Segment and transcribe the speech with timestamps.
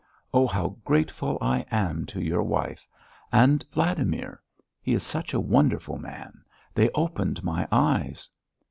[0.33, 2.87] Oh, how grateful I am to your wife!
[3.31, 4.41] And Vladimir.
[4.81, 6.43] He is such a wonderful man!
[6.73, 8.27] They opened my eyes."